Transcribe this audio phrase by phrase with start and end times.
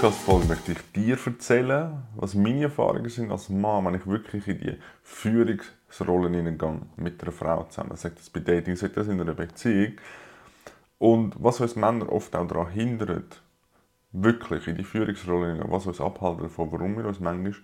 [0.00, 4.58] Podcast-Folge möchte ich dir erzählen, was meine Erfahrungen sind als Mann, wenn ich wirklich in
[4.58, 7.94] die Führungsrollen hineingehe mit einer Frau zusammen.
[7.96, 9.92] Sagt das bei Dating, sagt das in einer Beziehung.
[10.96, 13.42] Und was uns Männer oft auch daran hindert,
[14.12, 17.54] wirklich in die Führungsrolle hinein, was uns abhalten davon, warum wir uns manchmal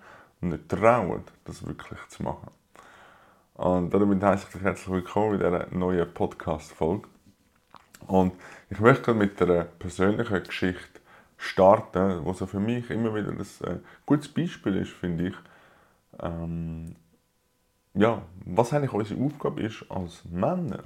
[0.42, 2.50] nicht trauen, das wirklich zu machen.
[3.54, 7.08] Und damit heiße ich dich herzlich willkommen in dieser neuen Podcast-Folge.
[8.08, 8.34] Und
[8.68, 11.00] ich möchte mit einer persönlichen Geschichte
[11.36, 15.34] starten, was für mich immer wieder ein äh, gutes Beispiel ist, finde ich.
[16.20, 16.96] Ähm,
[17.94, 20.82] ja, was eigentlich unsere Aufgabe ist als Männer,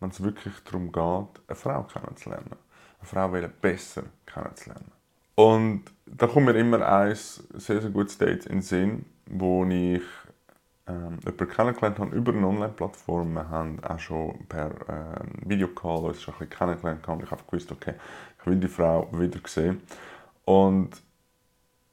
[0.00, 2.56] wenn es wirklich darum geht, eine Frau kennenzulernen.
[3.00, 4.90] Eine Frau besser kennenzulernen.
[5.36, 10.02] Und da kommt mir immer ein sehr, sehr gutes Date in den Sinn, wo ich
[10.86, 13.34] ähm, jemanden kennengelernt habe über eine Online-Plattform.
[13.34, 17.08] Wir haben auch schon per ähm, Videocall uns schon ein bisschen kennengelernt.
[17.08, 17.94] Und ich habe gewusst, okay,
[18.38, 19.80] ich will die Frau wieder sehen.
[20.44, 21.02] Und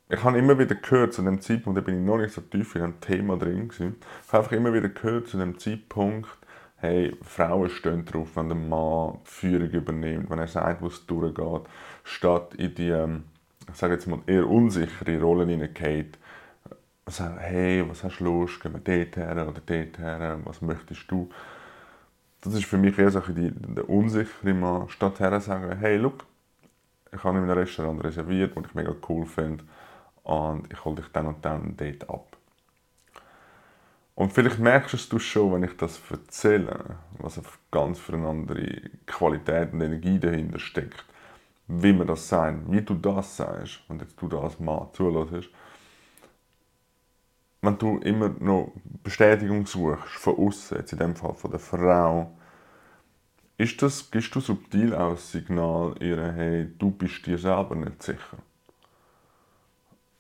[0.09, 2.75] ich habe immer wieder gehört, zu dem Zeitpunkt, da bin ich noch nicht so tief
[2.75, 6.27] in dem Thema drin gewesen, ich habe einfach immer wieder gehört, zu dem Zeitpunkt,
[6.75, 11.05] hey, Frauen stehen drauf, wenn der Mann die Führung übernimmt, wenn er sagt, wo es
[11.05, 11.61] durchgeht,
[12.03, 13.23] statt in die, ähm,
[13.69, 16.17] ich sage jetzt mal, eher unsichere Rollen hineingeht,
[17.11, 21.09] sagen, hey, was hast du Lust, gehen wir dort her oder dort her, was möchtest
[21.09, 21.29] du?
[22.41, 26.25] Das ist für mich eher so die, der unsichere Mann, statt her sagen, hey, look,
[27.13, 29.63] ich habe in einem Restaurant reserviert, und ich mega cool finde
[30.23, 32.37] und ich hole dich dann und dann dort ab.
[34.15, 38.27] Und vielleicht merkst du es schon, wenn ich das erzähle, was auf ganz für eine
[38.27, 41.05] andere Qualität und Energie dahinter steckt.
[41.67, 45.49] Wie man das sagt, wie du das sagst und jetzt du das Mann zulässt
[47.61, 48.73] wenn du immer noch
[49.03, 52.35] Bestätigung suchst von außen, jetzt in dem Fall von der Frau,
[53.57, 58.01] ist das, gibst du subtil auch das Signal ihr, hey, du bist dir selber nicht
[58.01, 58.37] sicher.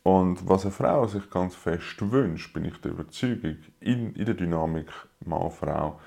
[0.03, 4.35] Und was eine Frau sich ganz fest wünscht, bin ich der Überzeugung, in, in der
[4.35, 4.91] Dynamik
[5.25, 5.99] Mann-Frau,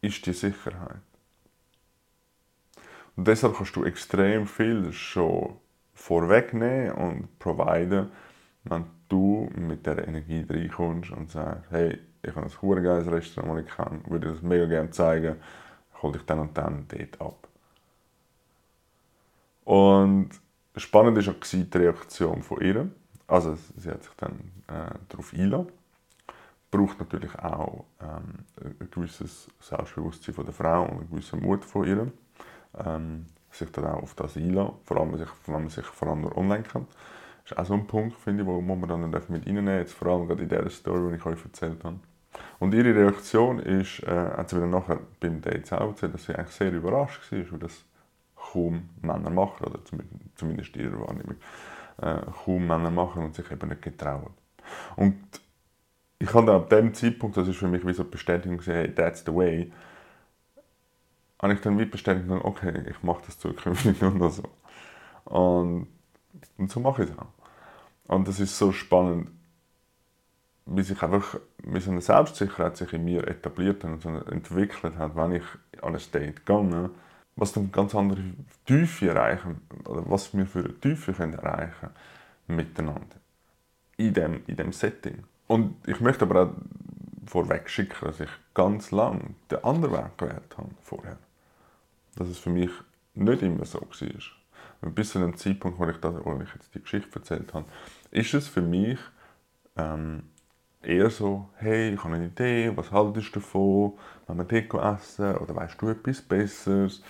[0.00, 1.00] ist die Sicherheit.
[3.16, 5.56] Und deshalb kannst du extrem viel schon
[5.94, 8.10] vorwegnehmen und providen,
[8.64, 13.58] wenn du mit dieser Energie reinkommst und sagst, hey, ich habe ein hure geiles Restaurant,
[13.58, 15.36] das ich kann, würde dir das mega gerne zeigen,
[16.02, 17.48] hol dich dann und dann dort ab.
[19.64, 20.30] Und
[20.76, 22.90] spannend war auch die Reaktion von ihr.
[23.26, 25.68] Also sie hat sich dann äh, darauf eingeladen.
[26.70, 28.44] Braucht natürlich auch ähm,
[28.80, 32.12] ein gewisses Selbstbewusstsein von der Frau und einen gewissen Mut von ihr.
[32.84, 36.36] Ähm, sich dann auch auf das einladen, vor allem wenn man sich vor allem nur
[36.36, 36.88] online kennt.
[37.42, 40.08] Das ist auch so ein Punkt, finde ich, wo man dann mit reinnehmen jetzt vor
[40.08, 41.98] allem gerade in dieser Story, die ich euch erzählt habe.
[42.58, 46.34] Und ihre Reaktion ist, äh, hat sie wieder nachher beim Date selber erzählt, dass sie
[46.34, 47.84] eigentlich sehr überrascht war, weil das
[48.36, 49.80] kaum Männer machen, oder
[50.36, 51.36] zumindest ihrer Wahrnehmung,
[52.00, 54.30] äh, kaum Männer machen und sich eben nicht getrauen.
[54.96, 55.18] Und
[56.18, 58.94] ich habe dann ab dem Zeitpunkt, das ist für mich wie so eine Bestätigung, hey,
[58.94, 59.72] that's the way,
[61.40, 64.42] habe ich dann wie bestätigt, okay, ich mache das zukünftig nur noch so.
[65.24, 65.88] Und
[66.58, 67.26] und so mache ich es auch.
[68.06, 69.30] Und das ist so spannend,
[70.66, 74.96] wie sich einfach wie so eine Selbstsicherheit sich in mir etabliert hat und so entwickelt
[74.96, 75.44] hat, wenn ich
[75.82, 76.90] an ein Date gehe,
[77.36, 78.22] was dann ganz andere
[78.66, 81.90] Tiefe erreichen, oder was wir für eine Tiefe können erreichen
[82.46, 83.16] miteinander.
[83.96, 85.24] In dem, in dem Setting.
[85.46, 86.50] Und ich möchte aber auch
[87.26, 91.18] vorweg schicken, dass ich ganz lang den anderen Weg gewählt habe vorher.
[92.16, 92.70] Dass es für mich
[93.14, 94.39] nicht immer so war
[94.80, 97.66] bis zu dem Zeitpunkt, wo ich, das, wo ich jetzt die Geschichte erzählt habe,
[98.10, 98.98] ist es für mich
[99.76, 100.22] ähm,
[100.82, 105.36] eher so, hey, ich habe eine Idee, was haltest du davon, wenn wir Deko essen
[105.36, 107.02] oder weißt du etwas Besseres?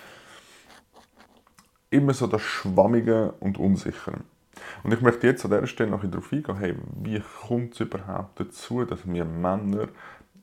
[1.89, 4.21] Immer so das Schwammige und Unsichere.
[4.83, 8.39] Und ich möchte jetzt an dieser Stelle noch darauf eingehen, hey, wie kommt es überhaupt
[8.39, 9.87] dazu, dass wir Männer,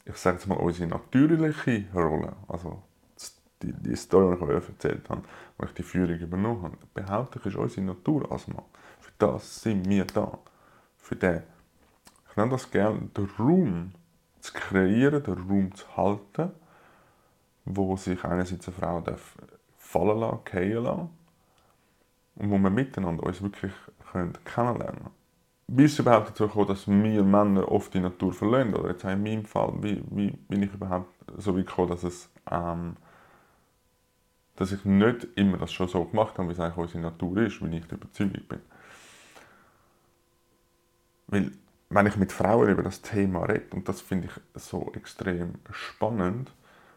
[0.04, 2.82] ich sage jetzt mal, unsere natürliche Rolle, also
[3.62, 5.22] die, die Story, die ich euch erzählt habe,
[5.56, 8.64] wo ich die Führung übernommen habe, behaupte ich, ist unsere Natur als Mann.
[9.00, 10.38] Für das sind wir da.
[10.96, 11.42] Für den,
[12.30, 13.92] ich nenne das gerne, den Raum
[14.40, 16.52] zu kreieren, den Raum zu halten,
[17.64, 19.36] wo sich einerseits eine Frau darf
[19.76, 21.10] fallen lassen, fallen lassen
[22.36, 23.72] und wo wir miteinander uns wirklich
[24.12, 25.18] können kennenlernen können.
[25.70, 28.74] Wie ist überhaupt dazu gekommen, dass wir Männer oft die Natur verlieren?
[28.74, 32.30] Oder jetzt in meinem Fall, wie, wie bin ich überhaupt so weit gekommen, dass es
[32.50, 32.96] ähm,
[34.58, 37.62] dass ich nicht immer das schon so gemacht habe, wie es eigentlich unsere Natur ist,
[37.62, 38.60] wie ich der Überzeugung bin.
[41.28, 41.52] Weil,
[41.90, 46.52] wenn ich mit Frauen über das Thema rede, und das finde ich so extrem spannend,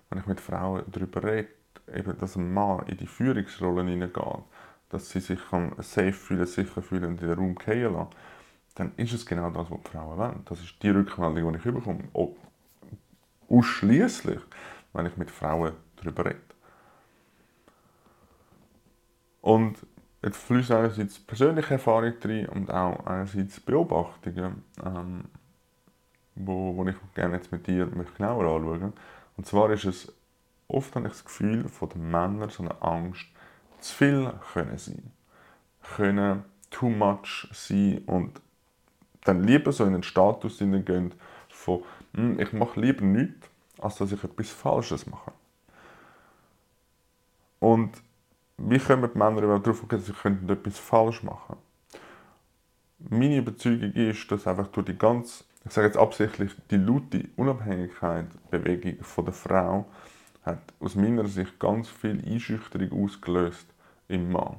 [0.10, 1.50] wenn ich mit Frauen darüber rede,
[1.94, 4.44] eben, dass ein Mann in die Führungsrolle hineingeht,
[4.90, 5.40] dass sie sich
[5.78, 8.10] safe fühlen, sicher fühlen und in den Raum fallen lassen,
[8.74, 10.42] dann ist es genau das, was die Frauen wollen.
[10.46, 12.06] Das ist die Rückmeldung, die ich bekomme.
[13.48, 14.40] Ausschließlich,
[14.94, 16.42] wenn ich mit Frauen darüber rede.
[19.42, 19.78] Und
[20.22, 25.26] jetzt fließt einerseits persönliche Erfahrung drin und auch einerseits Beobachtungen, ähm,
[26.36, 28.94] wo, wo ich gerne jetzt mit dir genauer anschauen
[29.38, 30.14] Und zwar ist es
[30.68, 33.26] oft habe ich das Gefühl von den Männern so eine Angst,
[33.80, 35.12] zu viel können sein,
[35.96, 38.40] können too much sein und
[39.24, 41.14] dann lieber so in den Status gehen
[41.50, 41.84] von
[42.14, 43.50] hm, ich mache lieber nichts,
[43.80, 45.32] als dass ich etwas Falsches mache.
[47.60, 47.92] Und
[48.68, 51.58] wie kommen die Männer überhaupt darauf, okay, sie könnten etwas falsch machen?
[53.00, 58.28] Meine Überzeugung ist, dass einfach durch die ganz, ich sage jetzt absichtlich, die laute Unabhängigkeit,
[58.52, 59.86] Bewegung von der Frau,
[60.44, 63.68] hat aus meiner Sicht ganz viel Einschüchterung ausgelöst
[64.08, 64.58] im Mann.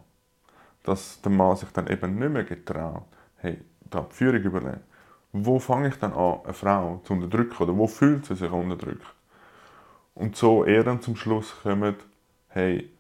[0.83, 3.05] Dass der Mann sich dann eben nicht mehr getraut,
[3.37, 3.59] hey,
[3.91, 4.81] da die Führung übernehmen.
[5.33, 9.07] Wo fange ich dann an, eine Frau zu unterdrücken oder wo fühlt sie sich unterdrückt?
[10.15, 11.97] Und so eher dann zum Schluss kommt,
[12.49, 12.91] hey,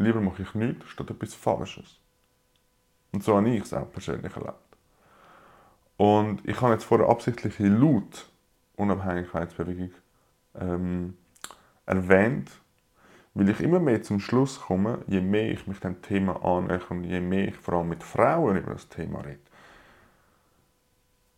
[0.00, 1.98] lieber mache ich nichts statt etwas Falsches.
[3.12, 4.54] Und so habe ich es auch persönlich erlebt.
[5.96, 8.30] Und ich habe jetzt vorher absichtlich laut
[8.76, 9.90] Unabhängigkeitsbewegung
[10.54, 11.16] ähm,
[11.84, 12.50] erwähnt,
[13.34, 17.04] weil ich immer mehr zum Schluss komme, je mehr ich mich dem Thema annähe und
[17.04, 19.40] je mehr ich vor allem mit Frauen über das Thema rede,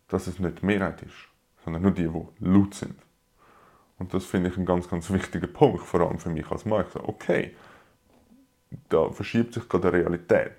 [0.07, 1.27] dass es nicht die Mehrheit ist,
[1.63, 2.95] sondern nur die, die laut sind.
[3.99, 6.85] Und das finde ich ein ganz, ganz wichtiger Punkt, vor allem für mich als Mann.
[6.85, 7.55] Ich sage, okay,
[8.89, 10.53] da verschiebt sich gerade die Realität.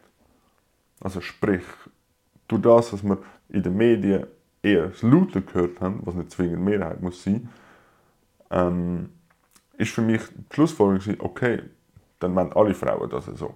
[1.00, 1.64] Also sprich,
[2.49, 3.19] durch das, was wir
[3.49, 4.26] in den Medien
[4.62, 7.49] eher das Laute gehört haben, was nicht zwingend Mehrheit muss sein,
[8.50, 9.11] ähm,
[9.76, 11.62] ist für mich die Schlussfolgerung, okay,
[12.20, 13.55] dann wollen alle Frauen das so.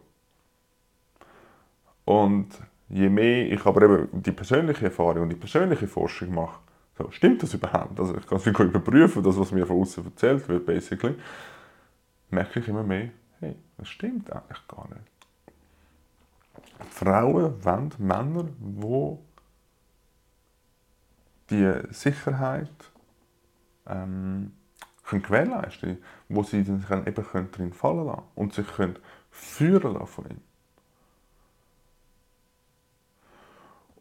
[2.05, 2.49] Und
[2.89, 6.61] je mehr ich aber eben die persönliche Erfahrung und die persönliche Forschung mache,
[6.97, 7.99] so, stimmt das überhaupt?
[8.01, 11.15] Also ich kann es überprüfen, das, was mir von außen erzählt wird, basically,
[12.31, 15.11] merke ich immer mehr, hey, das stimmt eigentlich gar nicht.
[16.91, 19.19] Frauen wollen Männer, die
[21.51, 22.69] die Sicherheit
[23.87, 24.53] ähm,
[25.05, 28.99] können gewährleisten können, wo sie sich eben drin fallen lassen und sich können
[29.31, 30.41] führen lassen von ihm.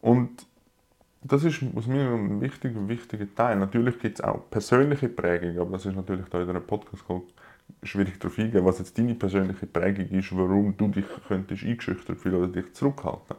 [0.01, 0.45] Und
[1.22, 3.57] das ist aus mir ein wichtiger, wichtiger Teil.
[3.57, 7.04] Natürlich gibt es auch persönliche Prägung, aber das ist natürlich da in einer podcast
[7.83, 12.35] schwierig darauf eingehen, was jetzt deine persönliche Prägung ist, warum du dich könntest eingeschüchtert fühlen
[12.35, 13.35] oder dich zurückhalten.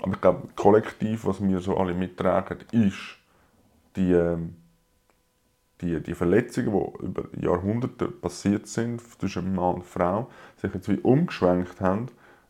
[0.00, 3.18] Aber ich glaube, kollektiv, was wir so alle mittragen, ist
[3.96, 4.56] die, ähm,
[5.80, 10.98] die, die Verletzungen, die über Jahrhunderte passiert sind zwischen Mann und Frau, sich jetzt wie
[10.98, 12.06] umgeschwenkt haben,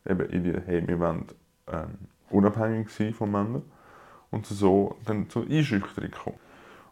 [0.09, 1.27] eben in die, hey, wir wollen
[1.69, 1.99] ähm,
[2.31, 3.63] unabhängig sein von Männern
[4.31, 6.39] und so dann zur Einschüchterung kommen.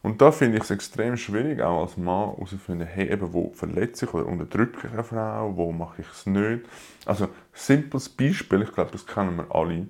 [0.02, 4.06] Und da finde ich es extrem schwierig, auch als Mann herauszufinden, hey, eben, wo verletze
[4.06, 6.64] ich oder unterdrücke ich eine Frau, wo mache ich es nicht.
[7.05, 9.87] Also, simples Beispiel, ich glaube, das kennen wir alle,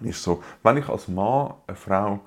[0.00, 2.20] ist so, wenn ich als Mann eine Frau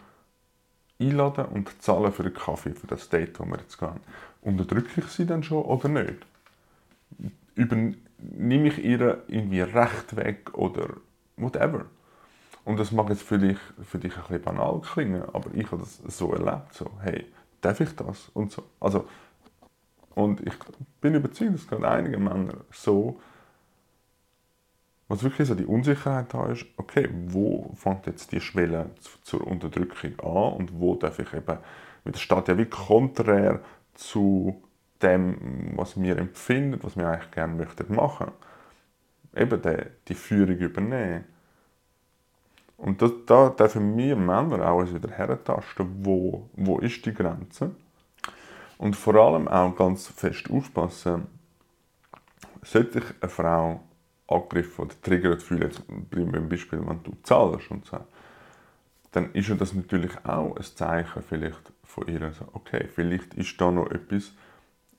[1.00, 4.00] einlade und zahle für den Kaffee, für das Date, wo wir jetzt gehen,
[4.42, 6.26] unterdrücke ich sie dann schon oder nicht?
[7.56, 10.90] Übernehme ich ihr irgendwie Recht weg oder
[11.38, 11.86] whatever?
[12.66, 15.98] Und das mag jetzt vielleicht für dich ein bisschen banal klingen, aber ich habe das
[16.08, 17.26] so erlebt, so, hey,
[17.62, 18.30] darf ich das?
[18.34, 18.64] Und so.
[18.80, 19.08] Also,
[20.16, 20.54] und ich
[21.02, 23.20] bin überzeugt, dass gerade einige Männer so,
[25.08, 28.92] was wirklich so die Unsicherheit da ist, okay, wo fängt jetzt die Schwelle
[29.24, 33.62] zur Unterdrückung an und wo darf ich eben, weil das steht ja wie konträr
[33.94, 34.62] zu
[35.02, 38.32] dem, was wir empfinden, was wir eigentlich gerne möchten machen.
[39.36, 39.78] Eben die,
[40.08, 41.26] die Führung übernehmen.
[42.84, 47.72] Und das, da dürfen wir Männer auch wieder herentasten, wo, wo ist die Grenze.
[48.78, 51.28] Und vor allem auch ganz fest aufpassen,
[52.62, 53.80] sollte sich eine Frau
[54.28, 58.00] angegriffen oder triggert fühlen, jetzt beim Beispiel, wenn du zahlst und so,
[59.14, 63.62] dann ist ja das natürlich auch ein Zeichen vielleicht von ihr, so, okay, vielleicht ist
[63.62, 64.34] da noch etwas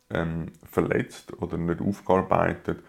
[0.09, 2.83] ähm, verletzt oder nicht aufgearbeitet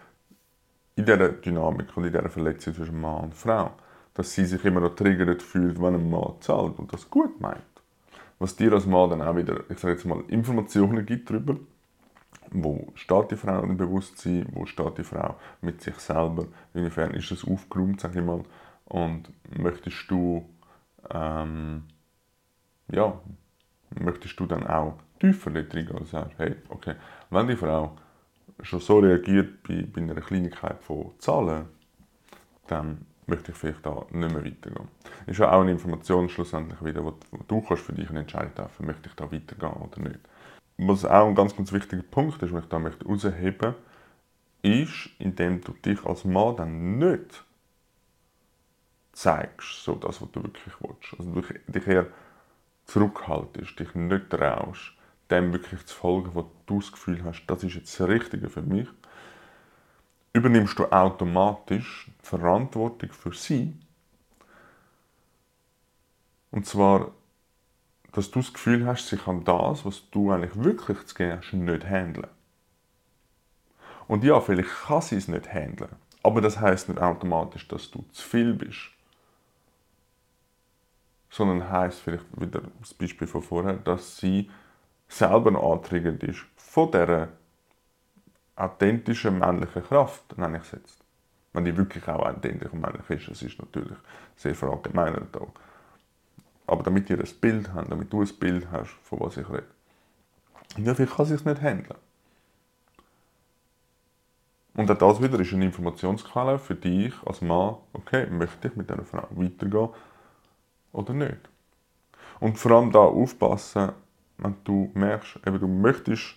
[0.94, 3.72] in dieser Dynamik und in dieser Verletzung zwischen Mann und Frau
[4.16, 7.60] dass sie sich immer noch triggert fühlt, wenn ein Mann zahlt und das gut meint.
[8.38, 11.56] Was dir als Mann dann auch wieder, ich sage jetzt mal, Informationen gibt darüber,
[12.50, 17.30] wo steht die Frau im Bewusstsein, wo steht die Frau mit sich selber, inwiefern ist
[17.30, 18.42] es aufgeräumt, sage ich mal,
[18.86, 20.48] und möchtest du,
[21.10, 21.84] ähm,
[22.90, 23.20] ja,
[24.00, 26.94] möchtest du dann auch tiefer drin und sagst, hey, okay,
[27.30, 27.96] wenn die Frau
[28.62, 31.66] schon so reagiert bei, bei einer Kleinigkeit von Zahlen,
[32.66, 34.88] dann möchte ich vielleicht da nicht mehr weitergehen.
[35.26, 37.14] Ist ja auch eine Information schlussendlich wieder, wo
[37.48, 40.20] du kannst für dich eine Entscheidung treffen, möchte ich da weitergehen oder nicht.
[40.78, 43.74] Was auch ein ganz, ganz wichtiger Punkt ist, den ich da möchte herausheben
[44.62, 47.44] ist, indem du dich als Mann dann nicht
[49.12, 51.14] zeigst, so das, was du wirklich willst.
[51.18, 51.42] Also du
[51.72, 52.06] dich eher
[52.84, 54.92] zurückhaltest, dich nicht traust,
[55.30, 58.62] dem wirklich zu folgen, was du das Gefühl hast, das ist jetzt das Richtige für
[58.62, 58.88] mich,
[60.36, 63.74] übernimmst du automatisch die Verantwortung für sie.
[66.50, 67.12] Und zwar,
[68.12, 71.52] dass du das Gefühl hast, sie kann das, was du eigentlich wirklich zu geben hast,
[71.52, 72.28] nicht handeln.
[74.08, 75.90] Und ja, vielleicht kann sie es nicht handeln,
[76.22, 78.90] aber das heißt nicht automatisch, dass du zu viel bist
[81.36, 84.50] sondern heißt vielleicht wieder das Beispiel von vorher, dass sie
[85.06, 87.28] selber antriggert ist von dieser
[88.56, 90.98] authentischen männlichen Kraft, nenne ich es jetzt.
[91.52, 93.96] Wenn die wirklich auch authentisch und männlich ist, es ist natürlich
[94.36, 95.52] sehr verallgemeinert auch.
[96.66, 99.64] Aber damit ihr ein Bild habt, damit du ein Bild hast, von was ich rede.
[100.78, 101.98] Ja, vielleicht kann sie es nicht handeln.
[104.74, 108.90] Und auch das wieder ist eine Informationsquelle für dich als Mann, okay, möchte ich mit
[108.90, 109.88] dieser Frau weitergehen
[110.92, 111.48] oder nicht.
[112.40, 113.92] Und vor allem da aufpassen,
[114.36, 116.34] wenn du merkst, eben, du möchtest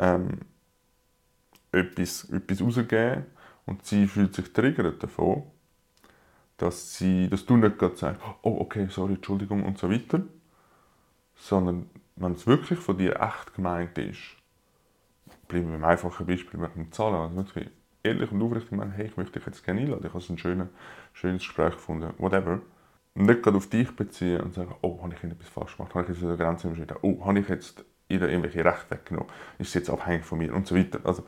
[0.00, 0.40] ähm,
[1.74, 3.26] etwas, etwas rausgeben
[3.66, 5.44] und sie fühlt sich triggert davon,
[6.56, 10.22] dass, sie, dass du nicht gerade sagst, oh okay, sorry, Entschuldigung und so weiter,
[11.34, 14.20] sondern wenn es wirklich von dir echt gemeint ist,
[15.48, 17.68] bleiben wir beim einfachen Beispiel mit dem Zahlen, also wirklich
[18.02, 20.68] ehrlich und aufrichtig meinen, hey, ich möchte dich jetzt gerne einladen, ich habe ein schönes,
[21.12, 22.60] schönes Gespräch gefunden, whatever,
[23.14, 26.16] nicht gerade auf dich beziehen und sagen, oh, habe ich etwas falsch gemacht, habe ich
[26.16, 29.28] jetzt eine Grenze überschritten, oh, habe ich jetzt irgendwelche Rechte weggenommen,
[29.58, 31.00] ist sie jetzt abhängig von mir und so weiter.
[31.04, 31.24] Also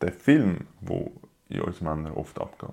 [0.00, 1.12] der Film, wo
[1.48, 2.70] in uns Männern oft abgeht.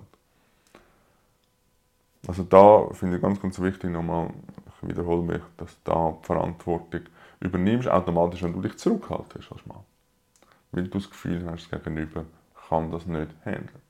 [2.26, 4.30] Also da finde ich ganz, ganz wichtig nochmal,
[4.82, 7.02] ich wiederhole mich, dass da die Verantwortung
[7.40, 9.84] übernimmst, automatisch, wenn du dich zurückhaltest als Mann.
[10.72, 12.24] Weil du das Gefühl hast, das Gegenüber
[12.68, 13.88] kann das nicht handeln.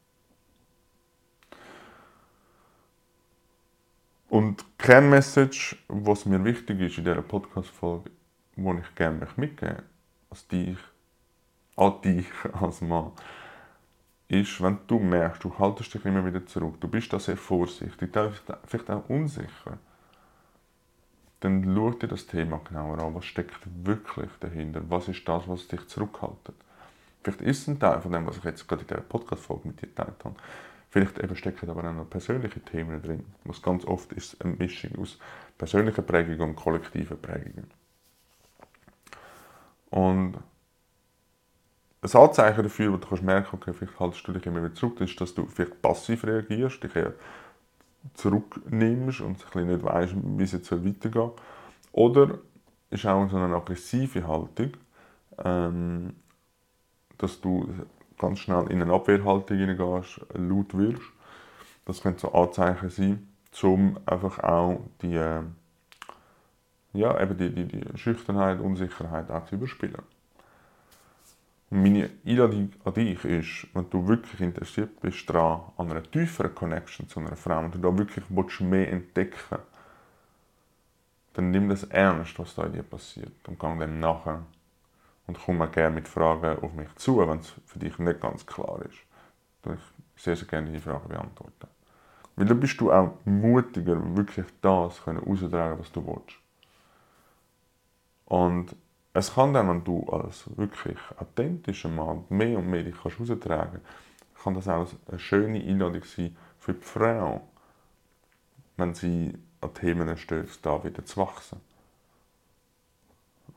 [4.29, 8.11] Und Kernmessage, was mir wichtig ist in dieser Podcast-Folge,
[8.57, 9.83] die ich gerne mitgeben
[10.31, 10.79] möchte, dich,
[11.79, 12.27] an dich
[12.61, 13.13] als Mann,
[14.29, 18.11] ist, wenn du merkst, du haltest dich immer wieder zurück, du bist da sehr vorsichtig,
[18.67, 19.79] vielleicht auch unsicher,
[21.41, 23.15] dann schau dir das Thema genauer an.
[23.15, 24.83] Was steckt wirklich dahinter?
[24.89, 26.57] Was ist das, was dich zurückhaltet?
[27.23, 29.81] Vielleicht ist es ein Teil von dem, was ich jetzt gerade in dieser Podcast-Folge mit
[29.81, 30.35] dir geteilt habe.
[30.91, 34.99] Vielleicht eben stecken aber auch noch persönliche Themen drin, was ganz oft ist eine Mischung
[34.99, 35.19] aus
[35.57, 37.67] persönlicher Prägung und kollektiver Prägung.
[39.91, 40.39] Und
[42.01, 45.01] ein Anzeichen dafür, wo du kannst merken okay, vielleicht haltest du dich immer wieder zurück,
[45.01, 47.15] ist, dass du vielleicht passiv reagierst, dich eher
[48.15, 51.33] zurücknimmst und ein nicht weißt, wie es jetzt weitergehen soll.
[51.93, 52.39] Oder
[52.91, 54.73] ist auch so eine aggressive Haltung,
[55.45, 56.15] ähm,
[57.19, 57.69] dass du
[58.19, 61.03] ganz schnell in eine Abwehrhaltung hineingehst, laut wirst.
[61.85, 63.29] Das könnte so Anzeichen sein,
[63.63, 65.43] um einfach auch die, äh,
[66.93, 70.03] ja, eben die, die, die Schüchternheit, Unsicherheit auch zu überspielen.
[71.71, 77.09] Meine Einladung an dich ist, wenn du wirklich interessiert bist daran, an einer tieferen Connection
[77.09, 79.59] zu einer Frau, und du da wirklich willst, mehr entdecken
[81.39, 84.45] dann nimm das ernst, was da in dir passiert und geh dem nachher
[85.29, 88.45] und komm auch gerne mit Fragen auf mich zu, wenn es für dich nicht ganz
[88.45, 88.99] klar ist.
[89.63, 91.69] Dann ich sehr, sehr gerne die Fragen beantworten.
[92.35, 96.37] Weil dann bist du auch mutiger, wirklich das herauszutragen, was du willst.
[98.25, 98.75] Und
[99.15, 104.45] es kann dann, wenn du als wirklich authentischer Mann mehr und mehr dich heraustragen kannst,
[104.45, 107.41] kann das auch eine schöne Einladung sein für die Frau,
[108.77, 111.61] wenn sie an Themen stößt, da wieder zu wachsen.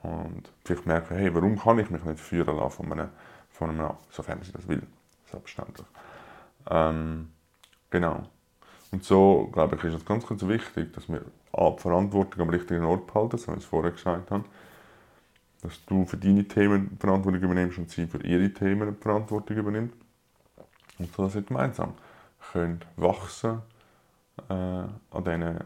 [0.01, 3.09] Und vielleicht merken, hey, warum kann ich mich nicht führen lassen von einem,
[3.51, 4.81] von einem Mann, sofern sie das will,
[5.29, 5.85] selbstverständlich.
[6.69, 7.29] Ähm,
[7.91, 8.23] genau.
[8.91, 11.21] Und so, glaube ich, ist es ganz, ganz wichtig, dass wir
[11.53, 14.43] A, die Verantwortung am richtigen Ort behalten, so wie ich es vorher gesagt habe,
[15.61, 19.93] dass du für deine Themen Verantwortung übernimmst und sie für ihre Themen Verantwortung übernimmt.
[20.97, 21.93] Und so, dass ihr gemeinsam
[22.51, 23.61] könnt wachsen
[24.49, 25.59] äh, an diesen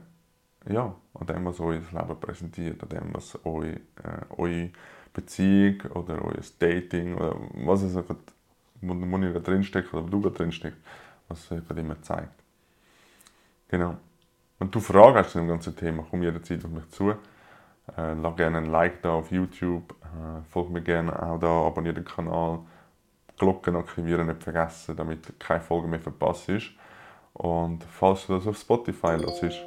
[0.67, 3.79] ja, an dem, was euer Leben präsentiert, an dem, was eure, äh,
[4.37, 4.71] eure
[5.13, 8.17] Beziehung oder euer Dating oder was es gerade,
[8.81, 10.77] wo, wo ihr drinsteckt oder wo du gerade drinsteckt,
[11.27, 12.33] was es gerade immer zeigt.
[13.69, 13.97] Genau.
[14.57, 17.13] Wenn du Fragen hast zu dem ganzen Thema, komm jederzeit auf mich zu.
[17.97, 21.95] Äh, lass gerne ein Like da auf YouTube, äh, folg mir gerne auch da, abonniere
[21.95, 22.59] den Kanal,
[23.37, 26.71] Glocken aktivieren nicht vergessen, damit keine Folge mehr verpasst ist.
[27.33, 29.61] Und falls du das auf Spotify hörst,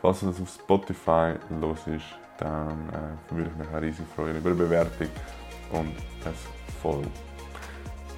[0.00, 1.88] falls du das auf Spotify hörst,
[2.38, 5.08] dann äh, würde ich mich riesig freuen über eine Bewertung
[5.72, 6.34] und ein
[6.80, 7.10] Follow.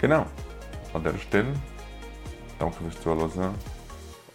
[0.00, 0.26] Genau,
[0.92, 1.54] an dieser Stelle
[2.59, 3.54] danke fürs Zuhören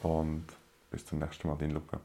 [0.03, 0.46] und
[0.89, 2.00] bis zum nächsten Mal, dein Luca.